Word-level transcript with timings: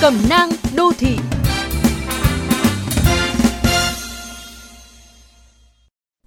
Cẩm 0.00 0.14
nang 0.30 0.50
đô 0.76 0.92
thị 0.98 1.16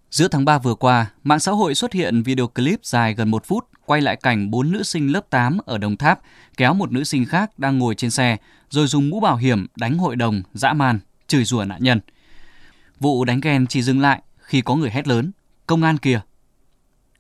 Giữa 0.10 0.28
tháng 0.28 0.46
3 0.46 0.58
vừa 0.58 0.76
qua, 0.76 1.12
mạng 1.24 1.40
xã 1.40 1.52
hội 1.52 1.76
xuất 1.76 1.94
hiện 1.94 2.24
video 2.24 2.48
clip 2.48 2.86
dài 2.86 3.14
gần 3.14 3.32
một 3.32 3.46
phút 3.46 3.68
quay 3.86 4.02
lại 4.02 4.16
cảnh 4.16 4.52
bốn 4.52 4.72
nữ 4.72 4.84
sinh 4.84 5.12
lớp 5.12 5.30
8 5.30 5.58
ở 5.66 5.78
Đồng 5.78 5.98
Tháp 5.98 6.20
kéo 6.58 6.74
một 6.74 6.92
nữ 6.92 7.04
sinh 7.04 7.26
khác 7.26 7.60
đang 7.60 7.80
ngồi 7.80 7.96
trên 7.96 8.12
xe 8.12 8.38
rồi 8.70 8.88
dùng 8.88 9.10
mũ 9.10 9.20
bảo 9.20 9.36
hiểm 9.36 9.68
đánh 9.76 9.98
hội 9.98 10.16
đồng, 10.16 10.42
dã 10.54 10.74
man, 10.74 11.00
chửi 11.28 11.44
rủa 11.44 11.64
nạn 11.64 11.84
nhân. 11.84 12.00
Vụ 13.00 13.26
đánh 13.26 13.42
ghen 13.42 13.68
chỉ 13.68 13.82
dừng 13.82 14.00
lại 14.00 14.22
khi 14.38 14.62
có 14.62 14.76
người 14.76 14.90
hét 14.90 15.08
lớn, 15.08 15.32
công 15.68 15.84
an 15.84 15.98
kìa. 15.98 16.22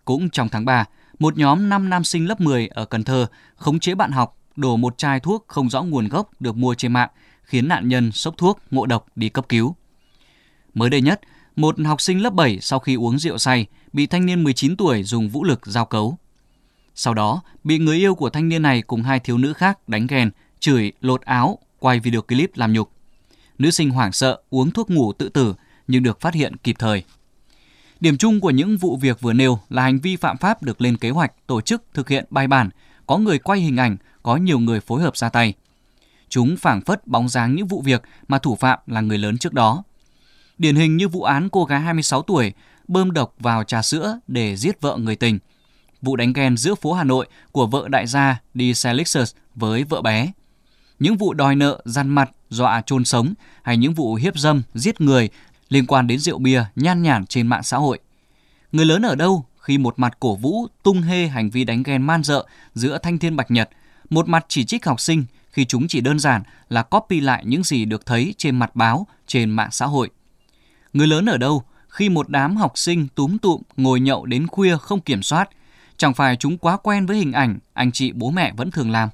Cũng 0.05 0.29
trong 0.29 0.49
tháng 0.49 0.65
3, 0.65 0.85
một 1.19 1.37
nhóm 1.37 1.69
5 1.69 1.89
nam 1.89 2.03
sinh 2.03 2.27
lớp 2.27 2.41
10 2.41 2.67
ở 2.67 2.85
Cần 2.85 3.03
Thơ 3.03 3.27
khống 3.55 3.79
chế 3.79 3.95
bạn 3.95 4.11
học 4.11 4.37
đổ 4.61 4.77
một 4.77 4.97
chai 4.97 5.19
thuốc 5.19 5.45
không 5.47 5.69
rõ 5.69 5.83
nguồn 5.83 6.07
gốc 6.07 6.41
được 6.41 6.57
mua 6.57 6.75
trên 6.75 6.93
mạng, 6.93 7.09
khiến 7.43 7.67
nạn 7.67 7.87
nhân 7.87 8.11
sốc 8.11 8.37
thuốc, 8.37 8.59
ngộ 8.71 8.85
độc 8.85 9.05
đi 9.15 9.29
cấp 9.29 9.45
cứu. 9.49 9.75
Mới 10.73 10.89
đây 10.89 11.01
nhất, 11.01 11.21
một 11.55 11.75
học 11.85 12.01
sinh 12.01 12.21
lớp 12.21 12.33
7 12.33 12.59
sau 12.61 12.79
khi 12.79 12.95
uống 12.95 13.19
rượu 13.19 13.37
say 13.37 13.65
bị 13.93 14.07
thanh 14.07 14.25
niên 14.25 14.43
19 14.43 14.75
tuổi 14.75 15.03
dùng 15.03 15.29
vũ 15.29 15.43
lực 15.43 15.65
giao 15.65 15.85
cấu. 15.85 16.17
Sau 16.95 17.13
đó, 17.13 17.41
bị 17.63 17.77
người 17.77 17.97
yêu 17.97 18.15
của 18.15 18.29
thanh 18.29 18.49
niên 18.49 18.61
này 18.61 18.81
cùng 18.81 19.03
hai 19.03 19.19
thiếu 19.19 19.37
nữ 19.37 19.53
khác 19.53 19.89
đánh 19.89 20.07
ghen, 20.07 20.31
chửi, 20.59 20.91
lột 21.01 21.21
áo, 21.21 21.59
quay 21.79 21.99
video 21.99 22.21
clip 22.21 22.51
làm 22.55 22.73
nhục. 22.73 22.91
Nữ 23.57 23.71
sinh 23.71 23.89
hoảng 23.89 24.11
sợ 24.11 24.41
uống 24.49 24.71
thuốc 24.71 24.89
ngủ 24.89 25.13
tự 25.13 25.29
tử 25.29 25.55
nhưng 25.87 26.03
được 26.03 26.21
phát 26.21 26.33
hiện 26.33 26.55
kịp 26.57 26.75
thời. 26.79 27.03
Điểm 27.99 28.17
chung 28.17 28.39
của 28.39 28.49
những 28.49 28.77
vụ 28.77 28.97
việc 28.97 29.21
vừa 29.21 29.33
nêu 29.33 29.59
là 29.69 29.81
hành 29.81 29.99
vi 29.99 30.15
phạm 30.15 30.37
pháp 30.37 30.63
được 30.63 30.81
lên 30.81 30.97
kế 30.97 31.09
hoạch, 31.09 31.47
tổ 31.47 31.61
chức, 31.61 31.83
thực 31.93 32.09
hiện 32.09 32.25
bài 32.29 32.47
bản, 32.47 32.69
có 33.11 33.17
người 33.17 33.39
quay 33.39 33.59
hình 33.59 33.77
ảnh, 33.77 33.97
có 34.23 34.35
nhiều 34.35 34.59
người 34.59 34.79
phối 34.79 35.01
hợp 35.01 35.17
ra 35.17 35.29
tay. 35.29 35.53
Chúng 36.29 36.57
phảng 36.57 36.81
phất 36.81 37.07
bóng 37.07 37.29
dáng 37.29 37.55
những 37.55 37.67
vụ 37.67 37.81
việc 37.81 38.01
mà 38.27 38.39
thủ 38.39 38.55
phạm 38.55 38.79
là 38.87 39.01
người 39.01 39.17
lớn 39.17 39.37
trước 39.37 39.53
đó. 39.53 39.83
Điển 40.57 40.75
hình 40.75 40.97
như 40.97 41.07
vụ 41.07 41.23
án 41.23 41.49
cô 41.49 41.65
gái 41.65 41.79
26 41.79 42.21
tuổi 42.21 42.53
bơm 42.87 43.11
độc 43.11 43.33
vào 43.39 43.63
trà 43.63 43.81
sữa 43.81 44.19
để 44.27 44.55
giết 44.55 44.81
vợ 44.81 44.97
người 44.97 45.15
tình. 45.15 45.39
Vụ 46.01 46.15
đánh 46.15 46.33
ghen 46.33 46.57
giữa 46.57 46.75
phố 46.75 46.93
Hà 46.93 47.03
Nội 47.03 47.27
của 47.51 47.67
vợ 47.67 47.87
đại 47.87 48.07
gia 48.07 48.41
đi 48.53 48.73
xe 48.73 48.93
Lexus 48.93 49.33
với 49.55 49.83
vợ 49.83 50.01
bé. 50.01 50.31
Những 50.99 51.17
vụ 51.17 51.33
đòi 51.33 51.55
nợ, 51.55 51.81
gian 51.85 52.09
mặt, 52.09 52.31
dọa 52.49 52.81
chôn 52.85 53.05
sống 53.05 53.33
hay 53.63 53.77
những 53.77 53.93
vụ 53.93 54.15
hiếp 54.15 54.37
dâm, 54.37 54.61
giết 54.73 55.01
người 55.01 55.29
liên 55.69 55.85
quan 55.85 56.07
đến 56.07 56.19
rượu 56.19 56.39
bia 56.39 56.63
nhan 56.75 57.01
nhản 57.01 57.25
trên 57.25 57.47
mạng 57.47 57.63
xã 57.63 57.77
hội. 57.77 57.99
Người 58.71 58.85
lớn 58.85 59.01
ở 59.01 59.15
đâu 59.15 59.45
khi 59.61 59.77
một 59.77 59.99
mặt 59.99 60.17
cổ 60.19 60.35
vũ 60.35 60.67
tung 60.83 61.01
hê 61.01 61.27
hành 61.27 61.49
vi 61.49 61.63
đánh 61.63 61.83
ghen 61.83 62.01
man 62.01 62.23
dợ 62.23 62.45
giữa 62.73 62.97
thanh 63.03 63.17
thiên 63.17 63.35
bạch 63.35 63.51
nhật, 63.51 63.69
một 64.09 64.27
mặt 64.27 64.45
chỉ 64.47 64.65
trích 64.65 64.85
học 64.85 64.99
sinh 64.99 65.25
khi 65.51 65.65
chúng 65.65 65.87
chỉ 65.87 66.01
đơn 66.01 66.19
giản 66.19 66.43
là 66.69 66.83
copy 66.83 67.19
lại 67.19 67.43
những 67.45 67.63
gì 67.63 67.85
được 67.85 68.05
thấy 68.05 68.35
trên 68.37 68.59
mặt 68.59 68.75
báo, 68.75 69.07
trên 69.27 69.49
mạng 69.49 69.71
xã 69.71 69.85
hội. 69.85 70.09
Người 70.93 71.07
lớn 71.07 71.25
ở 71.25 71.37
đâu 71.37 71.63
khi 71.87 72.09
một 72.09 72.29
đám 72.29 72.55
học 72.55 72.71
sinh 72.75 73.07
túm 73.15 73.37
tụm 73.37 73.61
ngồi 73.77 73.99
nhậu 73.99 74.25
đến 74.25 74.47
khuya 74.47 74.77
không 74.77 75.01
kiểm 75.01 75.23
soát, 75.23 75.49
chẳng 75.97 76.13
phải 76.13 76.35
chúng 76.35 76.57
quá 76.57 76.77
quen 76.77 77.05
với 77.05 77.17
hình 77.17 77.31
ảnh 77.31 77.59
anh 77.73 77.91
chị 77.91 78.11
bố 78.11 78.31
mẹ 78.31 78.53
vẫn 78.57 78.71
thường 78.71 78.91
làm. 78.91 79.09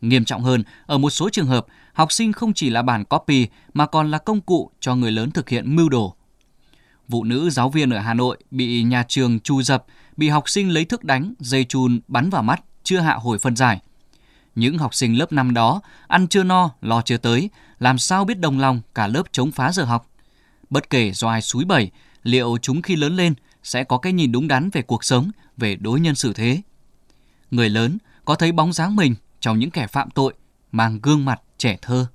Nghiêm 0.00 0.24
trọng 0.24 0.42
hơn, 0.42 0.64
ở 0.86 0.98
một 0.98 1.10
số 1.10 1.30
trường 1.30 1.46
hợp, 1.46 1.66
học 1.92 2.12
sinh 2.12 2.32
không 2.32 2.52
chỉ 2.52 2.70
là 2.70 2.82
bản 2.82 3.04
copy 3.04 3.46
mà 3.74 3.86
còn 3.86 4.10
là 4.10 4.18
công 4.18 4.40
cụ 4.40 4.70
cho 4.80 4.94
người 4.94 5.12
lớn 5.12 5.30
thực 5.30 5.48
hiện 5.48 5.76
mưu 5.76 5.88
đồ. 5.88 6.14
Vụ 7.08 7.24
nữ 7.24 7.50
giáo 7.50 7.70
viên 7.70 7.90
ở 7.90 7.98
Hà 7.98 8.14
Nội 8.14 8.38
bị 8.50 8.82
nhà 8.82 9.04
trường 9.08 9.40
chu 9.40 9.62
dập, 9.62 9.84
bị 10.16 10.28
học 10.28 10.48
sinh 10.48 10.70
lấy 10.70 10.84
thức 10.84 11.04
đánh, 11.04 11.34
dây 11.38 11.64
chun 11.64 12.00
bắn 12.08 12.30
vào 12.30 12.42
mắt, 12.42 12.60
chưa 12.82 13.00
hạ 13.00 13.14
hồi 13.14 13.38
phân 13.38 13.56
giải. 13.56 13.80
Những 14.54 14.78
học 14.78 14.94
sinh 14.94 15.18
lớp 15.18 15.32
5 15.32 15.54
đó 15.54 15.80
ăn 16.06 16.28
chưa 16.28 16.42
no, 16.42 16.70
lo 16.80 17.02
chưa 17.02 17.16
tới, 17.16 17.50
làm 17.78 17.98
sao 17.98 18.24
biết 18.24 18.38
đồng 18.38 18.58
lòng 18.58 18.80
cả 18.94 19.06
lớp 19.06 19.22
chống 19.32 19.52
phá 19.52 19.72
giờ 19.72 19.84
học. 19.84 20.10
Bất 20.70 20.90
kể 20.90 21.12
do 21.12 21.28
ai 21.28 21.42
suối 21.42 21.64
bẩy, 21.64 21.90
liệu 22.22 22.58
chúng 22.62 22.82
khi 22.82 22.96
lớn 22.96 23.16
lên 23.16 23.34
sẽ 23.62 23.84
có 23.84 23.98
cái 23.98 24.12
nhìn 24.12 24.32
đúng 24.32 24.48
đắn 24.48 24.70
về 24.70 24.82
cuộc 24.82 25.04
sống, 25.04 25.30
về 25.56 25.76
đối 25.76 26.00
nhân 26.00 26.14
xử 26.14 26.32
thế. 26.32 26.62
Người 27.50 27.68
lớn 27.68 27.98
có 28.24 28.34
thấy 28.34 28.52
bóng 28.52 28.72
dáng 28.72 28.96
mình 28.96 29.14
trong 29.40 29.58
những 29.58 29.70
kẻ 29.70 29.86
phạm 29.86 30.10
tội 30.10 30.34
mang 30.72 30.98
gương 31.02 31.24
mặt 31.24 31.40
trẻ 31.58 31.78
thơ 31.82 32.06